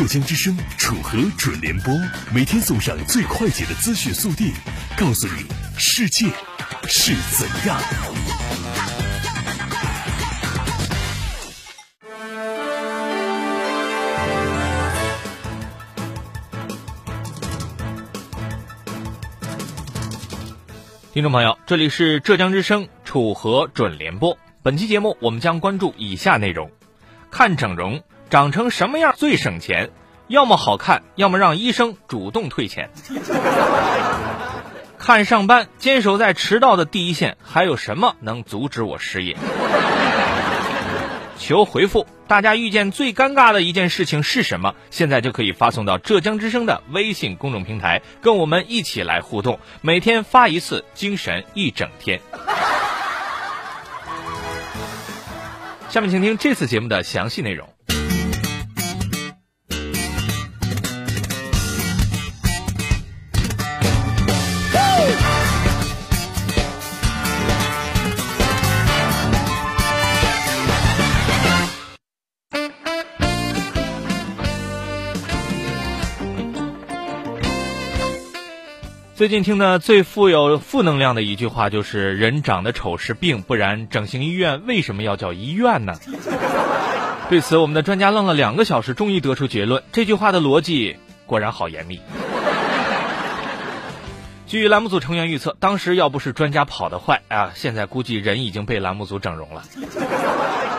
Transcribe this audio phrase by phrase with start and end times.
[0.00, 1.94] 浙江之声楚河准联播，
[2.32, 4.50] 每天送上最快捷的资讯速递，
[4.96, 5.44] 告诉你
[5.76, 6.26] 世界
[6.88, 7.78] 是怎样。
[21.12, 24.38] 听众朋友，这里是浙江之声楚河准联播。
[24.62, 26.70] 本期节目我们将关注以下内容：
[27.30, 29.90] 看整容长成什么样最省钱？
[30.28, 32.88] 要么好看，要么让医生主动退钱。
[34.96, 39.36] 看上班坚守在迟到的第一线，还有什么能阻止我失业？
[41.36, 42.06] 求回复！
[42.28, 44.76] 大家遇见最尴尬的一件事情是什么？
[44.90, 49.58] 现在就可以发送到浙江之声的微信公众平台，跟我们一起来互动。
[49.80, 52.20] 每天发一次，精神一整天。
[55.88, 57.68] 下面请听这次节目的详细内容。
[79.20, 85.92] 最近听的最富有负能量的一句话就是“人长得丑是病，不然整形医院为什么要叫医院呢？”
[87.28, 92.00] 对此，我们的专家愣了两个小时，终于得出结论：这句话的逻辑果然好严密。
[94.46, 99.64] 据栏目组成员预测，当时要不是专家跑得快啊，现在估计人已经被栏目组整容了。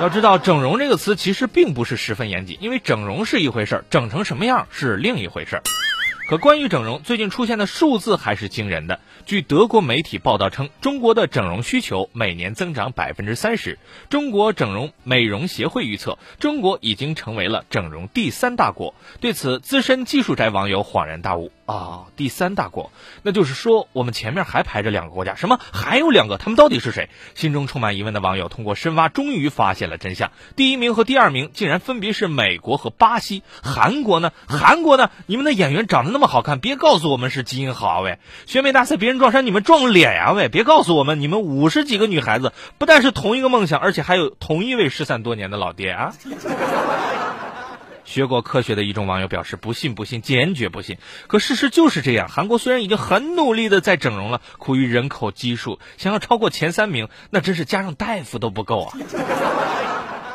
[0.00, 5.62] 要知道，整容这个词其实并不是十分严谨，因为整容是一回事儿，整成什么样是另一回事儿。
[6.30, 9.00] 可关于整容，最近出现的数字还是惊人的。
[9.26, 13.80] 据德国媒体报道称，中国的整容需求每年增长百分之三十。
[14.10, 18.94] 中国整容美容协会预测，中国已经成为了整容第三大国。
[19.18, 21.50] 对此，资深技术宅网友恍然大悟。
[21.70, 22.90] 啊，第三大国，
[23.22, 26.36] 那就是说我们前面还排着两个国家，什么还有两个？
[26.36, 27.08] 他们到底是谁？
[27.34, 30.32] 心中充满疑问的网友通过深挖，终于发现了真相。
[30.56, 33.44] 第一名和第二名竟然分别是美国和巴西。
[33.62, 34.32] 韩国呢？
[34.48, 35.10] 韩国呢？
[35.26, 38.18] 你们的演员长得那么好看，别告诉我们是基因好啊喂！
[38.46, 40.48] 选美大赛别人撞衫，你们撞脸呀喂！
[40.48, 46.12] 别告诉我们你们五十几个女孩子不但是同一个梦想，而且还有同一位失散多年的老爹啊！
[48.04, 52.28] 学过科学的一众网友表示：“不信，不信，坚决不信。”可事实就是这样。
[52.28, 58.98] 韩国虽然已经很努力的在整容了，苦于人口基数，想要超过前三名，那真是加上大夫都不够啊。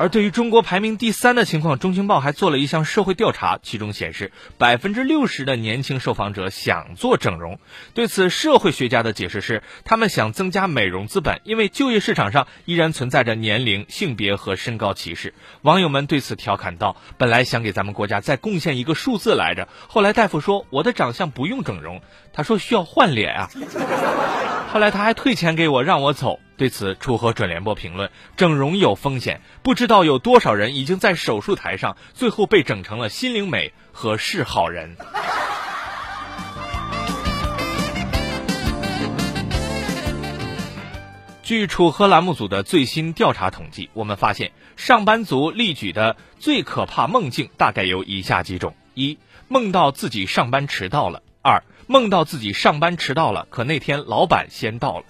[0.00, 7.58] 而对于中国排名第三的情况，中青报还做了一项社会调查，其中显示，百分之六十的年轻受访者想做整容。
[7.92, 15.34] 对此，社会学家的解释是，他们想增加美容资本，因为就业市场上依然存在着年龄、性别和身高歧视。
[15.60, 22.00] 网友们对此调侃道：“本来想给咱们国家再贡献一个数字来着，后来大夫说我的长相不用整容，
[22.32, 23.50] 他说需要换脸啊。
[24.72, 34.94] 后来他还退钱给我，让我走。”对此，楚河准联播评论：整容有风险，不知道有多少人已经在手术台上，最后被整成了心灵美和是好人。
[41.42, 49.16] 据楚河栏目组的最新调查统计，我们发现上班族例举的最可怕梦境大概有以下几种：一、
[49.48, 55.04] 梦到自己上班迟到了；二、梦到自己上班迟到了，可那天老板先到了。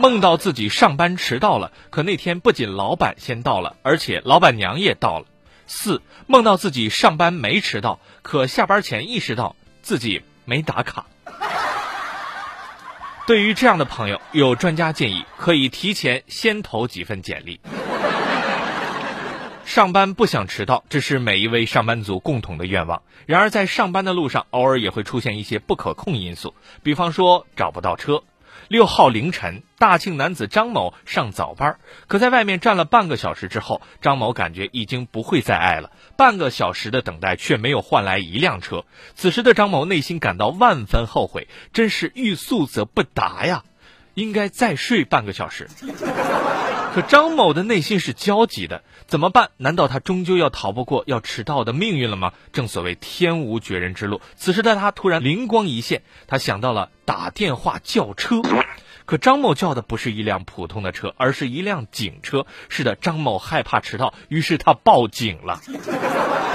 [0.00, 5.26] 梦到自己上班迟到了，可那天不仅老板先到了，而且老板娘也到了。
[5.66, 11.04] 四，梦到自己上班没迟到，可下班前意识到自己没打卡。
[13.26, 17.60] 对于这样的朋友，有专家建议可以提前先投几份简历。
[19.66, 23.02] 上班不想迟到，这是每一位上班族共同的愿望。
[23.26, 28.24] 然而，在上班的路上，偶尔也会出现一些不可控因素，比方说找不到车。
[28.70, 35.90] 六号凌晨，大庆男子张某上早班，可在外面站了半个小时之后，张某感觉已经不会再爱了。
[36.16, 38.84] 半个小时的等待却没有换来一辆车，
[39.16, 43.64] 此时的张某内心感到万分后悔，真是欲速则不达呀，
[44.14, 45.68] 应该再睡半个小时。
[46.92, 49.50] 可张某的内心是焦急的，怎么办？
[49.58, 52.32] 难道他终究要逃不过要迟到的命运了吗？
[52.52, 54.20] 正所谓天无绝人之路。
[54.34, 58.42] 此时的他突然灵光一现，他想到了打电话叫车。
[59.10, 62.46] 可张某叫的不是一辆普通的车，而是一辆警车。
[62.68, 65.60] 是的，张某害怕迟到，于是他报警了。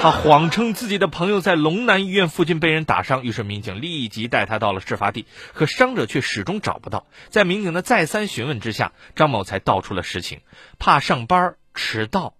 [0.00, 5.26] 他谎称自己的朋友在龙南医院附近被人打伤，于是民警立即带他到了事发地。
[5.52, 7.08] 可伤者却始终找不到。
[7.28, 10.40] 在民警的再三询问之下，张某才道出了实情：
[10.78, 12.34] 怕上班迟到，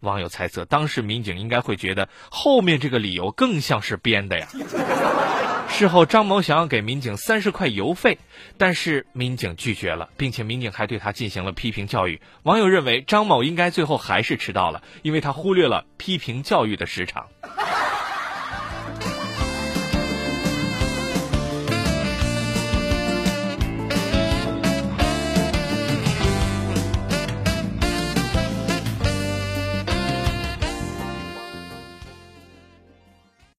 [0.00, 4.48] 网友猜测，当时民警应该会觉得后面这个理由更像是编的呀。
[5.76, 8.18] 事后，张某想要给民警三十块邮费，
[8.56, 12.20] 但是民警拒绝了，并且民警还对他进行了批评教育。
[12.44, 17.26] 网友认为张某应该最后还是迟到了，因为他忽略了批评教育的时长。